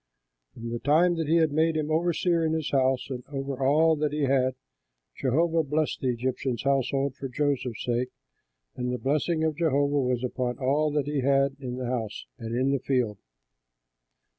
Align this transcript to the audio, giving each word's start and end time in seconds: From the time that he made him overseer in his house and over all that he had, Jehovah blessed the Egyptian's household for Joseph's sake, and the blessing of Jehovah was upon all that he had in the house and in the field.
From 0.55 0.71
the 0.71 0.79
time 0.79 1.15
that 1.17 1.27
he 1.27 1.45
made 1.45 1.77
him 1.77 1.91
overseer 1.91 2.43
in 2.43 2.53
his 2.53 2.71
house 2.71 3.07
and 3.11 3.23
over 3.31 3.63
all 3.63 3.95
that 3.97 4.11
he 4.11 4.23
had, 4.23 4.55
Jehovah 5.13 5.61
blessed 5.61 6.01
the 6.01 6.09
Egyptian's 6.11 6.63
household 6.63 7.13
for 7.13 7.27
Joseph's 7.29 7.85
sake, 7.85 8.09
and 8.75 8.91
the 8.91 8.97
blessing 8.97 9.43
of 9.43 9.55
Jehovah 9.55 9.99
was 10.01 10.23
upon 10.23 10.57
all 10.57 10.89
that 10.93 11.05
he 11.05 11.19
had 11.21 11.55
in 11.59 11.75
the 11.75 11.85
house 11.85 12.25
and 12.39 12.55
in 12.55 12.71
the 12.71 12.79
field. 12.79 13.19